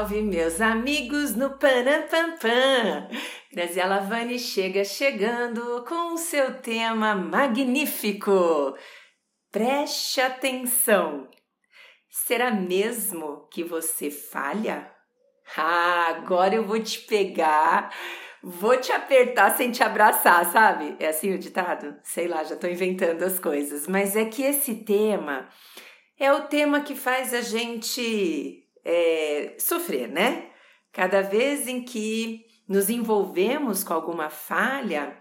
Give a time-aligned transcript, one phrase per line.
[0.00, 3.06] salve, meus amigos no Panapampam!
[3.52, 8.74] Graziela Vani chega chegando com o seu tema magnífico.
[9.52, 11.28] Preste atenção!
[12.08, 14.90] Será mesmo que você falha?
[15.54, 17.94] Ah, agora eu vou te pegar,
[18.42, 20.96] vou te apertar sem te abraçar, sabe?
[20.98, 21.94] É assim o ditado?
[22.02, 23.86] Sei lá, já tô inventando as coisas.
[23.86, 25.46] Mas é que esse tema
[26.18, 30.50] é o tema que faz a gente é, sofrer, né?
[30.92, 35.16] Cada vez em que nos envolvemos com alguma falha,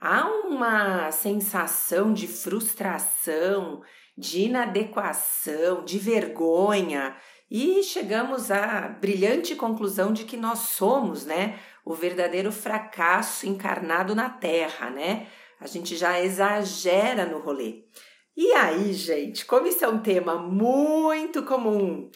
[0.00, 3.82] há uma sensação de frustração,
[4.16, 7.16] de inadequação, de vergonha,
[7.50, 14.30] e chegamos à brilhante conclusão de que nós somos, né, o verdadeiro fracasso encarnado na
[14.30, 15.26] Terra, né?
[15.60, 17.84] A gente já exagera no rolê.
[18.36, 22.10] E aí, gente, como isso é um tema muito comum,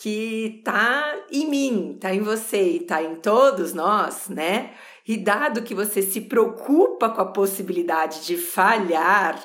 [0.00, 4.72] que tá em mim, tá em você e tá em todos nós, né?
[5.06, 9.38] E dado que você se preocupa com a possibilidade de falhar,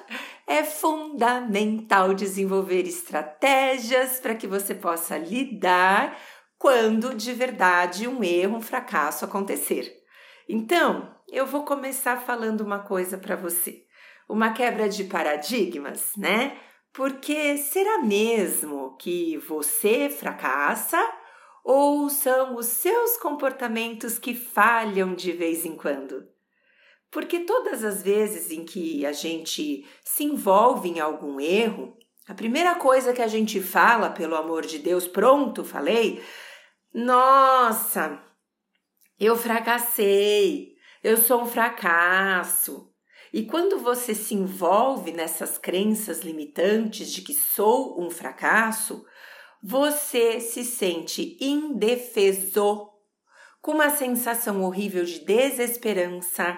[0.47, 6.17] é fundamental desenvolver estratégias para que você possa lidar
[6.57, 9.93] quando de verdade um erro, um fracasso acontecer.
[10.47, 13.85] Então, eu vou começar falando uma coisa para você
[14.27, 16.57] uma quebra de paradigmas, né?
[16.95, 20.97] Porque será mesmo que você fracassa
[21.61, 26.25] ou são os seus comportamentos que falham de vez em quando?
[27.11, 31.97] Porque todas as vezes em que a gente se envolve em algum erro,
[32.29, 36.23] a primeira coisa que a gente fala, pelo amor de Deus, pronto, falei,
[36.93, 38.23] nossa,
[39.19, 42.94] eu fracassei, eu sou um fracasso,
[43.35, 49.05] e quando você se envolve nessas crenças limitantes de que sou um fracasso,
[49.61, 52.93] você se sente indefeso,
[53.61, 56.57] com uma sensação horrível de desesperança,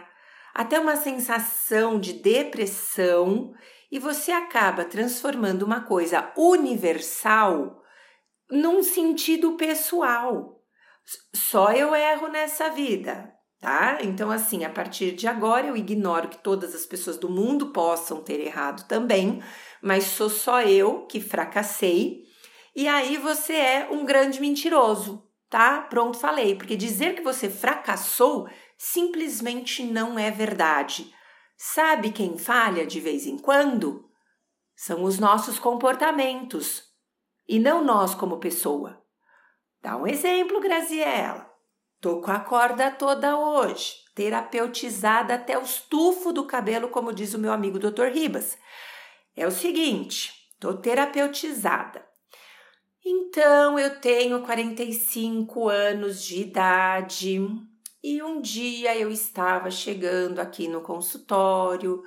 [0.54, 3.56] até uma sensação de depressão,
[3.92, 7.82] e você acaba transformando uma coisa universal
[8.52, 10.62] num sentido pessoal.
[11.34, 14.00] Só eu erro nessa vida tá?
[14.02, 18.22] Então, assim, a partir de agora eu ignoro que todas as pessoas do mundo possam
[18.22, 19.42] ter errado também,
[19.82, 22.24] mas sou só eu que fracassei.
[22.76, 25.82] E aí você é um grande mentiroso, tá?
[25.82, 28.48] Pronto, falei, porque dizer que você fracassou
[28.78, 31.12] simplesmente não é verdade.
[31.58, 34.08] Sabe quem falha de vez em quando?
[34.76, 36.84] São os nossos comportamentos
[37.48, 39.04] e não nós como pessoa.
[39.82, 41.47] Dá um exemplo, Graziella.
[42.00, 47.40] Tô com a corda toda hoje, terapeutizada até o estufo do cabelo, como diz o
[47.40, 48.12] meu amigo Dr.
[48.14, 48.56] Ribas.
[49.36, 52.06] É o seguinte, tô terapeutizada.
[53.04, 57.40] Então eu tenho 45 anos de idade
[58.04, 62.04] e um dia eu estava chegando aqui no consultório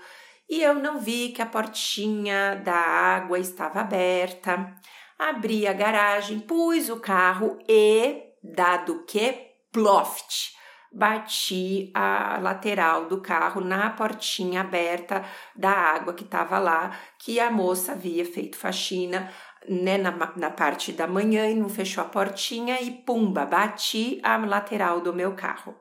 [0.49, 4.73] e eu não vi que a portinha da água estava aberta.
[5.19, 10.59] Abri a garagem, pus o carro e, dado que ploft.
[10.93, 17.49] Bati a lateral do carro na portinha aberta da água que estava lá, que a
[17.49, 19.33] moça havia feito faxina
[19.69, 24.37] né, na, na parte da manhã e não fechou a portinha e pumba, bati a
[24.37, 25.77] lateral do meu carro.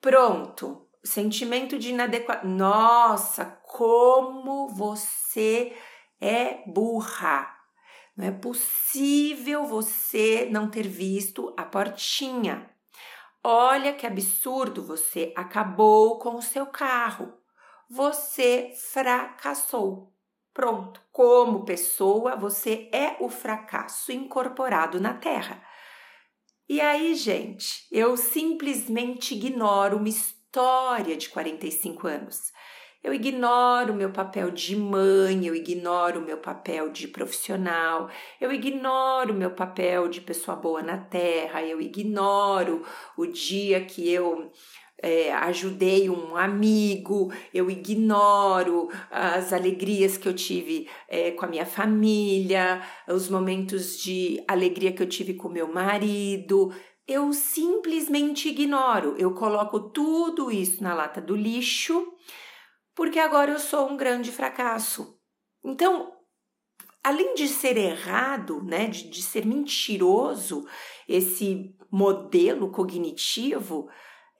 [0.00, 2.48] Pronto, sentimento de inadequação.
[2.48, 5.76] Nossa, como você
[6.20, 7.56] é burra!
[8.16, 12.70] Não é possível você não ter visto a portinha.
[13.42, 17.32] Olha que absurdo, você acabou com o seu carro.
[17.88, 20.14] Você fracassou.
[20.52, 25.62] Pronto, como pessoa, você é o fracasso incorporado na Terra.
[26.68, 32.52] E aí, gente, eu simplesmente ignoro uma história de 45 anos.
[33.02, 38.52] Eu ignoro o meu papel de mãe, eu ignoro o meu papel de profissional, eu
[38.52, 42.84] ignoro o meu papel de pessoa boa na terra, eu ignoro
[43.16, 44.52] o dia que eu
[45.02, 51.64] é, ajudei um amigo, eu ignoro as alegrias que eu tive é, com a minha
[51.64, 56.70] família, os momentos de alegria que eu tive com meu marido.
[57.08, 62.06] Eu simplesmente ignoro, eu coloco tudo isso na lata do lixo
[62.94, 65.18] porque agora eu sou um grande fracasso.
[65.64, 66.12] Então,
[67.02, 70.66] além de ser errado, né, de, de ser mentiroso,
[71.08, 73.88] esse modelo cognitivo,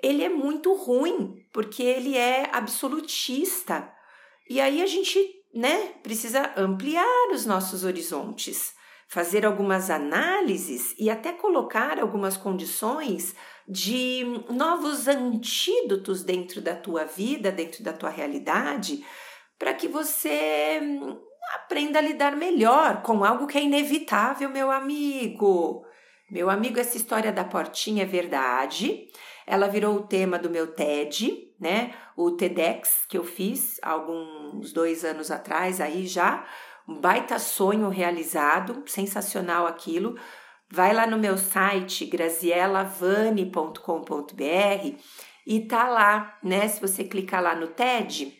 [0.02, 3.93] ele é muito ruim, porque ele é absolutista.
[4.49, 5.19] E aí a gente,
[5.55, 8.75] né, precisa ampliar os nossos horizontes,
[9.08, 13.35] fazer algumas análises e até colocar algumas condições
[13.70, 19.05] de novos antídotos dentro da tua vida, dentro da tua realidade,
[19.56, 20.81] para que você
[21.55, 25.84] aprenda a lidar melhor com algo que é inevitável, meu amigo.
[26.28, 29.08] Meu amigo, essa história da portinha é verdade.
[29.46, 31.94] Ela virou o tema do meu TED, né?
[32.17, 36.44] O TEDx que eu fiz alguns dois anos atrás aí já
[36.88, 40.19] um baita sonho realizado, sensacional aquilo.
[40.72, 44.96] Vai lá no meu site gracielavani.com.br
[45.44, 46.69] e tá lá, né?
[46.69, 48.32] Se você clicar lá no TED,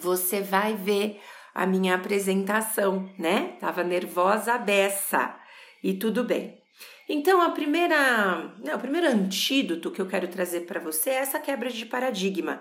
[0.00, 1.20] você vai ver
[1.54, 3.56] a minha apresentação, né?
[3.60, 5.38] Tava nervosa beça
[5.84, 6.60] e tudo bem.
[7.08, 11.38] Então, a primeira, né, o primeiro antídoto que eu quero trazer para você é essa
[11.38, 12.60] quebra de paradigma.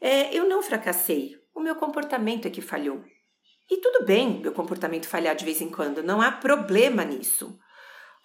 [0.00, 3.04] É, eu não fracassei, o meu comportamento é que falhou.
[3.70, 7.56] E tudo bem meu comportamento falhar de vez em quando, não há problema nisso.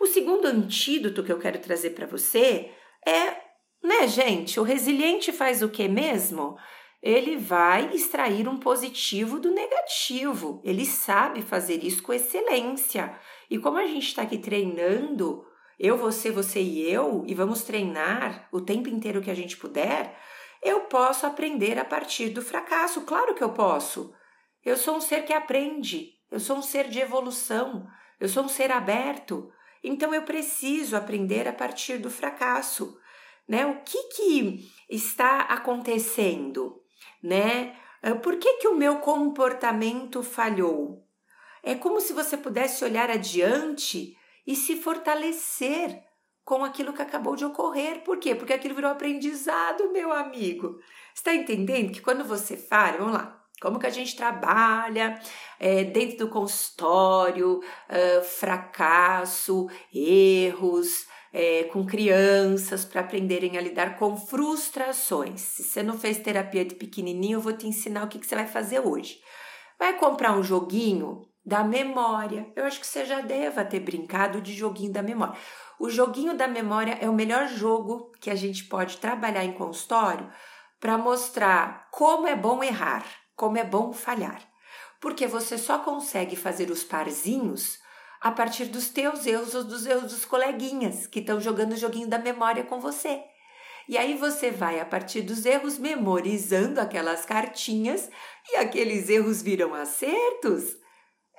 [0.02, 2.72] O segundo antídoto que eu quero trazer para você
[3.08, 3.36] é,
[3.84, 6.58] né, gente, o resiliente faz o que mesmo?
[7.04, 10.60] Ele vai extrair um positivo do negativo.
[10.66, 13.16] Ele sabe fazer isso com excelência.
[13.48, 15.46] E como a gente está aqui treinando,
[15.78, 20.18] eu, você, você e eu, e vamos treinar o tempo inteiro que a gente puder,
[20.64, 23.02] eu posso aprender a partir do fracasso.
[23.02, 24.12] Claro que eu posso.
[24.66, 27.86] Eu sou um ser que aprende, eu sou um ser de evolução,
[28.20, 29.52] eu sou um ser aberto.
[29.84, 32.98] Então eu preciso aprender a partir do fracasso,
[33.48, 33.66] né?
[33.66, 36.82] O que que está acontecendo,
[37.22, 37.76] né?
[38.02, 41.08] Ah, por que que o meu comportamento falhou?
[41.64, 46.04] É como se você pudesse olhar adiante e se fortalecer
[46.44, 48.04] com aquilo que acabou de ocorrer.
[48.04, 48.34] Por quê?
[48.34, 50.80] Porque aquilo virou aprendizado, meu amigo.
[51.14, 55.22] Está entendendo que quando você fala, vamos lá, como que a gente trabalha
[55.60, 64.18] é, dentro do consultório, uh, fracasso, erros, é, com crianças para aprenderem a lidar com
[64.18, 65.42] frustrações.
[65.42, 68.36] Se você não fez terapia de pequenininho, eu vou te ensinar o que, que você
[68.36, 69.20] vai fazer hoje.
[69.78, 72.52] Vai comprar um joguinho da memória.
[72.56, 75.36] Eu acho que você já deva ter brincado de joguinho da memória.
[75.80, 80.30] O joguinho da memória é o melhor jogo que a gente pode trabalhar em consultório
[80.80, 84.40] para mostrar como é bom errar como é bom falhar,
[85.00, 87.80] porque você só consegue fazer os parzinhos
[88.22, 92.08] a partir dos teus erros ou dos erros dos coleguinhas que estão jogando o joguinho
[92.08, 93.20] da memória com você.
[93.90, 98.12] E aí você vai, a partir dos erros, memorizando aquelas cartinhas
[98.52, 100.78] e aqueles erros viram acertos.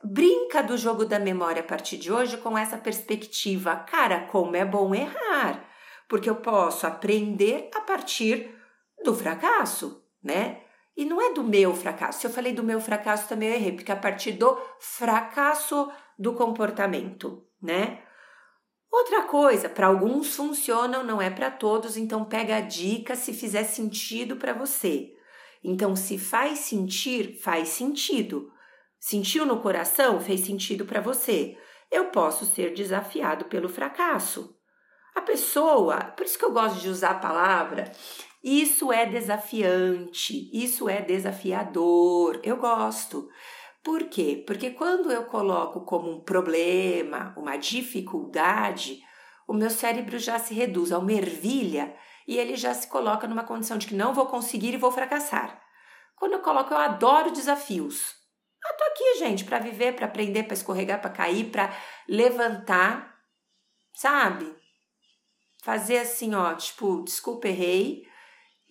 [0.03, 3.77] Brinca do jogo da memória a partir de hoje com essa perspectiva.
[3.77, 5.65] Cara, como é bom errar,
[6.09, 8.53] porque eu posso aprender a partir
[9.05, 10.63] do fracasso, né?
[10.97, 12.21] E não é do meu fracasso.
[12.21, 15.91] Se eu falei do meu fracasso, também eu errei, porque é a partir do fracasso
[16.19, 18.03] do comportamento, né?
[18.91, 23.65] Outra coisa, para alguns funcionam, não é para todos, então pega a dica se fizer
[23.65, 25.15] sentido para você.
[25.65, 28.53] Então, se faz sentir, faz sentido.
[29.01, 31.57] Sentiu no coração, fez sentido para você.
[31.91, 34.55] Eu posso ser desafiado pelo fracasso.
[35.15, 37.91] A pessoa, por isso que eu gosto de usar a palavra
[38.43, 42.41] isso é desafiante, isso é desafiador.
[42.43, 43.29] Eu gosto.
[43.85, 44.43] Por quê?
[44.47, 49.01] Porque quando eu coloco como um problema, uma dificuldade,
[49.47, 51.95] o meu cérebro já se reduz a uma ervilha
[52.27, 55.61] e ele já se coloca numa condição de que não vou conseguir e vou fracassar.
[56.17, 58.15] Quando eu coloco, eu adoro desafios.
[58.65, 61.75] Eu tô aqui, gente, para viver, para aprender, para escorregar, para cair, para
[62.09, 63.19] levantar,
[63.95, 64.55] sabe?
[65.65, 68.05] Fazer assim, ó, tipo, desculpa, errei,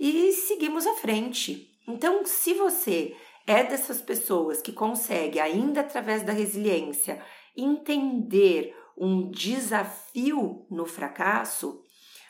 [0.03, 1.70] e seguimos à frente.
[1.88, 3.15] Então, se você
[3.46, 7.24] é dessas pessoas que consegue, ainda através da resiliência,
[7.55, 11.84] entender um desafio no fracasso,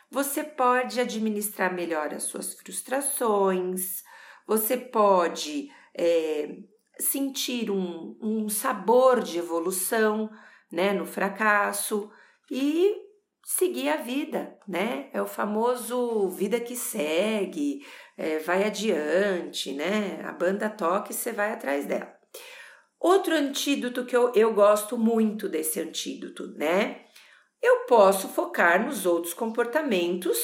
[0.09, 4.03] você pode administrar melhor as suas frustrações,
[4.45, 6.57] você pode é,
[6.99, 10.29] sentir um, um sabor de evolução
[10.69, 12.11] né, no fracasso
[12.49, 13.00] e
[13.43, 15.09] seguir a vida, né?
[15.13, 17.85] É o famoso vida que segue,
[18.17, 20.21] é, vai adiante, né?
[20.23, 22.13] A banda toca e você vai atrás dela.
[22.99, 27.05] Outro antídoto que eu, eu gosto muito desse antídoto, né?
[27.61, 30.37] Eu posso focar nos outros comportamentos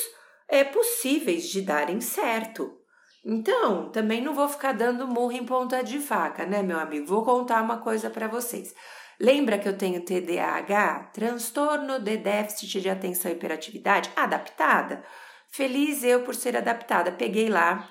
[0.48, 2.77] é, possíveis de darem certo.
[3.24, 7.06] Então, também não vou ficar dando murro em ponta de faca, né, meu amigo?
[7.06, 8.74] Vou contar uma coisa para vocês.
[9.19, 11.12] Lembra que eu tenho TDAH?
[11.13, 14.12] Transtorno de déficit de atenção e hiperatividade?
[14.15, 15.03] Adaptada?
[15.50, 17.12] Feliz eu por ser adaptada.
[17.12, 17.89] Peguei lá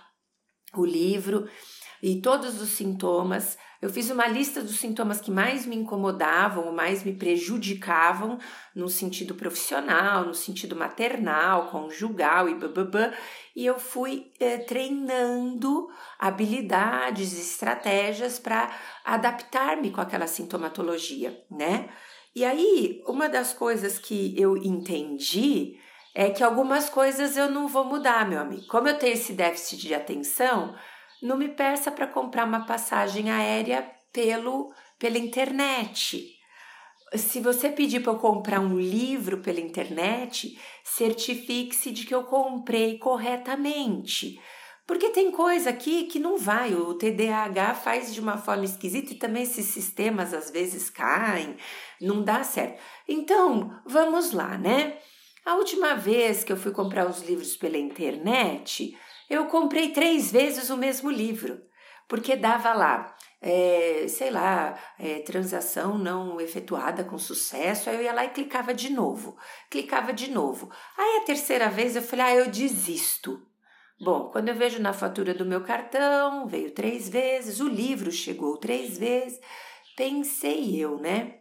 [0.75, 1.49] o livro,
[2.03, 3.59] e todos os sintomas.
[3.87, 8.37] Eu fiz uma lista dos sintomas que mais me incomodavam ou mais me prejudicavam
[8.75, 13.13] no sentido profissional, no sentido maternal, conjugal e bababã,
[13.55, 15.89] e eu fui eh, treinando
[16.19, 21.89] habilidades, estratégias para adaptar-me com aquela sintomatologia, né?
[22.35, 25.79] E aí, uma das coisas que eu entendi
[26.13, 28.67] é que algumas coisas eu não vou mudar, meu amigo.
[28.67, 30.75] Como eu tenho esse déficit de atenção,
[31.23, 36.35] não me peça para comprar uma passagem aérea pelo pela internet.
[37.15, 42.99] Se você pedir para eu comprar um livro pela internet, certifique-se de que eu comprei
[42.99, 44.41] corretamente.
[44.87, 49.17] Porque tem coisa aqui que não vai, o TDAH faz de uma forma esquisita e
[49.17, 51.57] também esses sistemas às vezes caem,
[52.01, 52.81] não dá certo.
[53.09, 54.99] Então, vamos lá, né?
[55.45, 58.97] A última vez que eu fui comprar os livros pela internet,
[59.29, 61.61] eu comprei três vezes o mesmo livro,
[62.09, 67.91] porque dava lá, é, sei lá, é, transação não efetuada com sucesso.
[67.91, 69.37] Aí eu ia lá e clicava de novo,
[69.71, 70.71] clicava de novo.
[70.97, 73.45] Aí a terceira vez eu falei, ah, eu desisto.
[73.99, 78.59] Bom, quando eu vejo na fatura do meu cartão, veio três vezes, o livro chegou
[78.59, 79.41] três vezes,
[79.97, 81.39] pensei eu, né?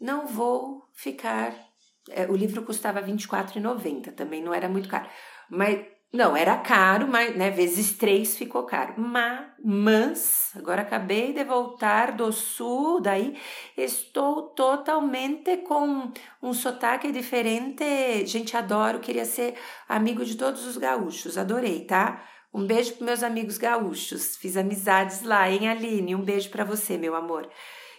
[0.00, 1.54] Não vou ficar.
[2.10, 5.08] É, o livro custava R$ 24,90, também não era muito caro.
[5.50, 8.94] Mas não, era caro, mas né, vezes três ficou caro.
[8.96, 13.36] Mas, mas, agora acabei de voltar do sul, daí
[13.76, 16.10] estou totalmente com
[16.42, 18.24] um sotaque diferente.
[18.24, 19.54] Gente, adoro, queria ser
[19.88, 22.24] amigo de todos os gaúchos, adorei, tá?
[22.54, 26.14] Um beijo para meus amigos gaúchos, fiz amizades lá, hein, Aline?
[26.14, 27.46] Um beijo para você, meu amor.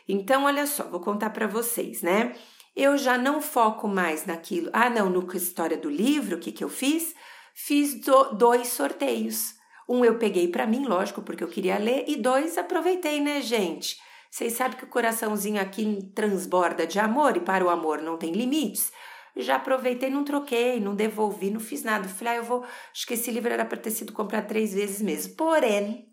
[0.07, 2.33] Então, olha só, vou contar para vocês, né?
[2.75, 4.69] Eu já não foco mais naquilo.
[4.73, 7.13] Ah, não, no história do livro, o que, que eu fiz?
[7.57, 9.55] Fiz do, dois sorteios.
[9.89, 13.97] Um eu peguei para mim, lógico, porque eu queria ler, e dois aproveitei, né, gente?
[14.29, 18.31] Vocês sabem que o coraçãozinho aqui transborda de amor e para o amor não tem
[18.31, 18.91] limites.
[19.35, 22.07] Já aproveitei, não troquei, não devolvi, não fiz nada.
[22.07, 22.63] Falei, ah, eu vou.
[22.91, 25.35] Acho que esse livro era para ter sido comprado três vezes mesmo.
[25.35, 26.09] Porém,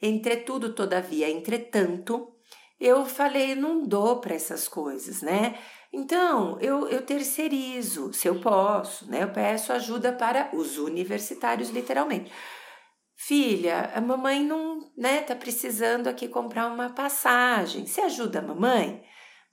[0.00, 2.34] entretudo, todavia, entretanto,
[2.80, 5.58] eu falei, não dou para essas coisas, né?
[5.92, 9.22] Então, eu, eu terceirizo, se eu posso, né?
[9.22, 12.32] Eu peço ajuda para os universitários, literalmente.
[13.14, 17.86] Filha, a mamãe não, né, tá precisando aqui comprar uma passagem.
[17.86, 19.04] Você ajuda a mamãe?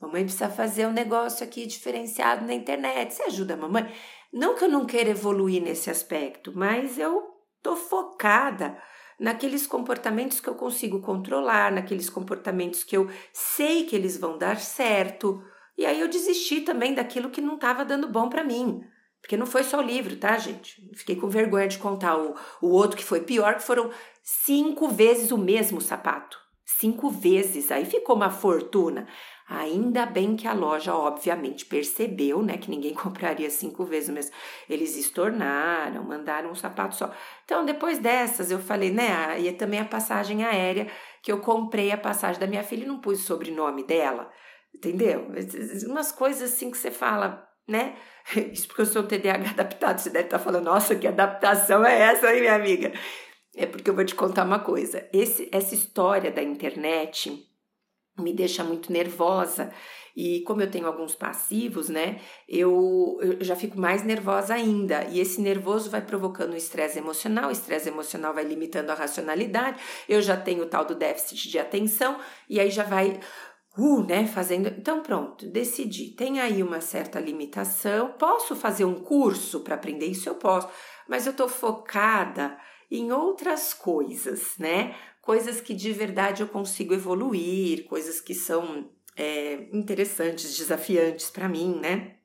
[0.01, 3.13] Mamãe precisa fazer um negócio aqui diferenciado na internet.
[3.13, 3.93] Você ajuda a mamãe?
[4.31, 7.21] Não que eu não queira evoluir nesse aspecto, mas eu
[7.61, 8.81] tô focada
[9.19, 14.57] naqueles comportamentos que eu consigo controlar, naqueles comportamentos que eu sei que eles vão dar
[14.57, 15.43] certo.
[15.79, 18.83] E aí eu desisti também daquilo que não estava dando bom para mim.
[19.21, 20.85] Porque não foi só o livro, tá, gente?
[20.93, 23.89] Fiquei com vergonha de contar o, o outro que foi pior, que foram
[24.21, 26.37] cinco vezes o mesmo sapato.
[26.65, 27.71] Cinco vezes.
[27.71, 29.07] Aí ficou uma fortuna.
[29.47, 34.35] Ainda bem que a loja, obviamente, percebeu, né, que ninguém compraria cinco vezes mesmo.
[34.69, 37.09] Eles estornaram, mandaram um sapato só.
[37.45, 40.91] Então, depois dessas, eu falei, né, e também a passagem aérea,
[41.23, 44.29] que eu comprei a passagem da minha filha e não pus o sobrenome dela.
[44.73, 45.27] Entendeu?
[45.87, 47.95] Umas coisas assim que você fala, né?
[48.51, 49.99] Isso porque eu sou um TDAH adaptado.
[49.99, 52.93] Você deve estar falando, nossa, que adaptação é essa aí, minha amiga?
[53.55, 55.07] É porque eu vou te contar uma coisa.
[55.11, 57.45] Esse, essa história da internet
[58.17, 59.71] me deixa muito nervosa.
[60.15, 65.05] E como eu tenho alguns passivos, né, eu, eu já fico mais nervosa ainda.
[65.05, 69.79] E esse nervoso vai provocando estresse emocional, o estresse emocional vai limitando a racionalidade.
[70.07, 73.19] Eu já tenho o tal do déficit de atenção, e aí já vai
[73.79, 74.67] uh, né, fazendo.
[74.67, 76.09] Então, pronto, decidi.
[76.09, 78.13] Tem aí uma certa limitação.
[78.19, 80.27] Posso fazer um curso para aprender isso?
[80.27, 80.67] Eu posso,
[81.07, 82.57] mas eu estou focada
[82.91, 84.95] em outras coisas, né?
[85.21, 91.79] Coisas que de verdade eu consigo evoluir, coisas que são é, interessantes, desafiantes para mim,
[91.79, 92.15] né?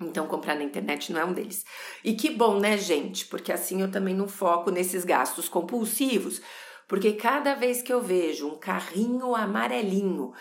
[0.00, 1.64] Então, comprar na internet não é um deles.
[2.04, 3.24] E que bom, né, gente?
[3.26, 6.42] Porque assim eu também não foco nesses gastos compulsivos.
[6.86, 10.32] Porque cada vez que eu vejo um carrinho amarelinho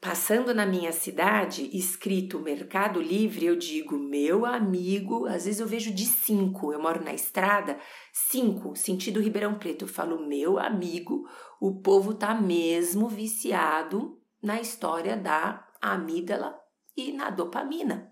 [0.00, 5.92] Passando na minha cidade, escrito Mercado Livre, eu digo, meu amigo, às vezes eu vejo
[5.92, 7.78] de cinco, eu moro na estrada,
[8.10, 11.28] cinco, sentido Ribeirão Preto, eu falo, meu amigo,
[11.60, 16.58] o povo tá mesmo viciado na história da amígdala
[16.96, 18.10] e na dopamina.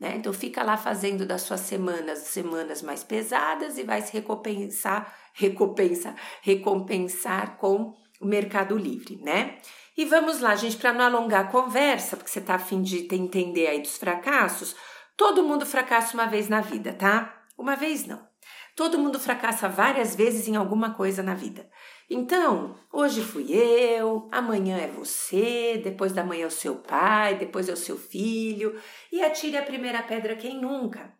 [0.00, 0.16] Né?
[0.16, 6.16] Então fica lá fazendo das suas semanas semanas mais pesadas e vai se recompensar, recompensar,
[6.42, 9.58] recompensar com o Mercado Livre, né?
[9.96, 13.66] E vamos lá, gente, para não alongar a conversa, porque você está afim de entender
[13.66, 14.76] aí dos fracassos,
[15.16, 17.44] todo mundo fracassa uma vez na vida, tá?
[17.58, 18.28] Uma vez não.
[18.76, 21.68] Todo mundo fracassa várias vezes em alguma coisa na vida.
[22.08, 27.68] Então, hoje fui eu, amanhã é você, depois da manhã é o seu pai, depois
[27.68, 28.80] é o seu filho,
[29.12, 31.12] e atire a primeira pedra quem nunca.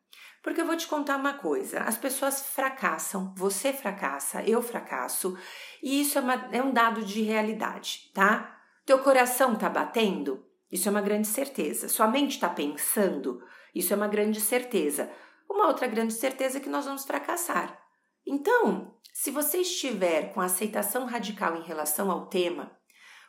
[0.42, 5.36] Porque eu vou te contar uma coisa: as pessoas fracassam, você fracassa, eu fracasso,
[5.82, 8.59] e isso é, uma, é um dado de realidade, tá?
[8.90, 10.44] Teu coração tá batendo?
[10.68, 11.88] Isso é uma grande certeza.
[11.88, 13.40] Sua mente está pensando?
[13.72, 15.08] Isso é uma grande certeza.
[15.48, 17.80] Uma outra grande certeza é que nós vamos fracassar.
[18.26, 22.76] Então, se você estiver com aceitação radical em relação ao tema,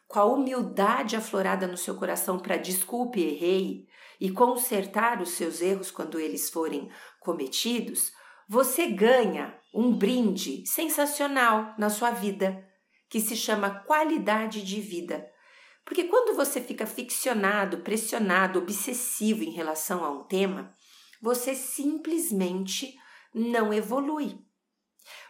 [0.08, 3.88] com a humildade aflorada no seu coração para desculpe, errei,
[4.20, 6.90] e consertar os seus erros quando eles forem
[7.20, 8.12] cometidos,
[8.50, 12.68] você ganha um brinde sensacional na sua vida,
[13.08, 15.31] que se chama qualidade de vida.
[15.86, 20.76] Porque quando você fica ficcionado, pressionado, obsessivo em relação a um tema,
[21.22, 22.96] você simplesmente
[23.34, 24.40] não evolui.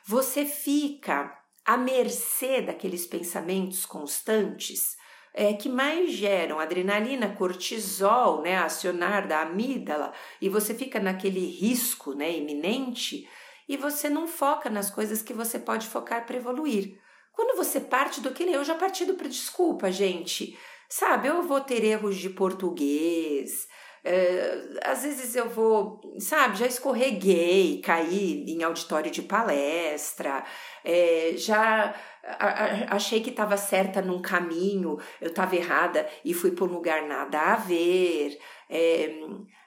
[0.05, 4.97] Você fica à mercê daqueles pensamentos constantes
[5.33, 12.13] é, que mais geram adrenalina, cortisol, né, acionar da amígdala, e você fica naquele risco
[12.13, 13.27] né, iminente
[13.67, 16.99] e você não foca nas coisas que você pode focar para evoluir.
[17.31, 20.57] Quando você parte do que eu já parti do desculpa, gente.
[20.89, 23.67] Sabe, eu vou ter erros de português,
[24.03, 30.43] é, às vezes eu vou, sabe, já escorreguei, caí em auditório de palestra,
[30.83, 36.51] é, já a, a, achei que estava certa num caminho, eu estava errada e fui
[36.51, 38.39] para um lugar nada a ver.
[38.69, 39.19] É,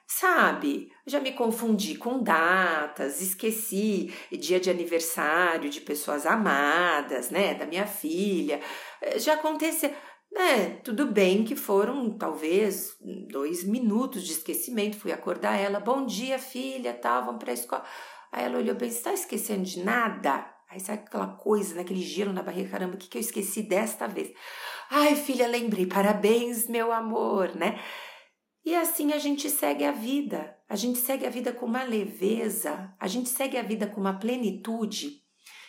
[0.07, 7.65] sabe, já me confundi com datas, esqueci dia de aniversário de pessoas amadas, né, da
[7.65, 8.59] minha filha.
[9.01, 9.93] É, já aconteceu.
[10.37, 12.97] É, tudo bem que foram talvez
[13.29, 14.97] dois minutos de esquecimento.
[14.97, 17.85] Fui acordar ela, bom dia, filha, tal, vamos para a escola.
[18.31, 20.45] Aí ela olhou bem, você está esquecendo de nada?
[20.69, 23.61] Aí sabe aquela coisa, naquele né, gelo na barriga, caramba, o que, que eu esqueci
[23.63, 24.33] desta vez?
[24.89, 27.79] Ai, filha, lembrei, parabéns, meu amor, né?
[28.65, 32.91] E assim a gente segue a vida, a gente segue a vida com uma leveza,
[32.99, 35.21] a gente segue a vida com uma plenitude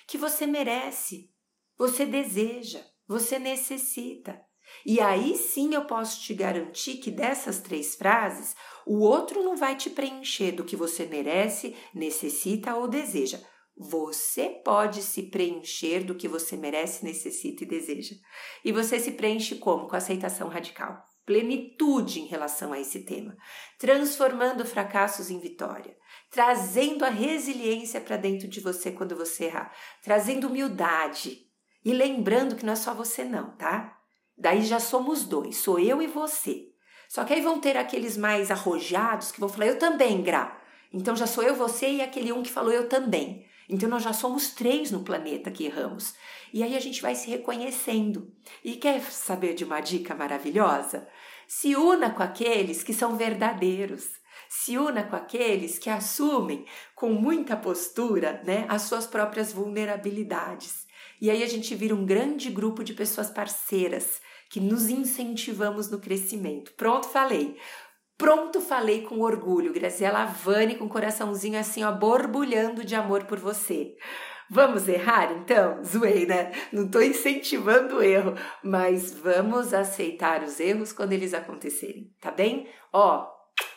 [0.08, 1.30] que você merece,
[1.76, 4.40] você deseja, você necessita.
[4.84, 8.56] E aí sim eu posso te garantir que dessas três frases,
[8.86, 13.40] o outro não vai te preencher do que você merece, necessita ou deseja.
[13.76, 18.16] Você pode se preencher do que você merece, necessita e deseja.
[18.64, 19.86] E você se preenche como?
[19.86, 23.36] Com aceitação radical, plenitude em relação a esse tema,
[23.76, 25.96] transformando fracassos em vitória,
[26.30, 31.44] trazendo a resiliência para dentro de você quando você errar, trazendo humildade
[31.84, 33.98] e lembrando que não é só você, não, tá?
[34.38, 36.68] Daí já somos dois, sou eu e você.
[37.08, 40.56] Só que aí vão ter aqueles mais arrojados que vão falar, eu também, Gra.
[40.92, 43.46] Então já sou eu, você e aquele um que falou eu também.
[43.68, 46.14] Então nós já somos três no planeta que erramos.
[46.52, 48.32] E aí a gente vai se reconhecendo.
[48.64, 51.06] E quer saber de uma dica maravilhosa?
[51.48, 54.08] Se una com aqueles que são verdadeiros.
[54.48, 60.86] Se una com aqueles que assumem com muita postura né, as suas próprias vulnerabilidades.
[61.20, 65.98] E aí a gente vira um grande grupo de pessoas parceiras que nos incentivamos no
[65.98, 66.72] crescimento.
[66.74, 67.56] Pronto, falei.
[68.16, 69.72] Pronto, falei com orgulho.
[69.72, 73.94] Graziela Vani com coraçãozinho assim, ó, borbulhando de amor por você.
[74.48, 75.82] Vamos errar então?
[75.84, 76.52] Zoei, né?
[76.72, 82.68] Não tô incentivando o erro, mas vamos aceitar os erros quando eles acontecerem, tá bem?
[82.92, 83.26] Ó,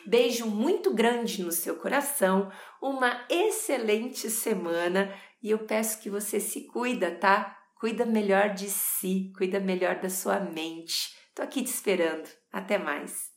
[0.06, 2.50] beijo muito grande no seu coração,
[2.80, 7.56] uma excelente semana e eu peço que você se cuida, tá?
[7.78, 11.16] Cuida melhor de si, cuida melhor da sua mente.
[11.34, 12.28] Tô aqui te esperando.
[12.52, 13.29] Até mais.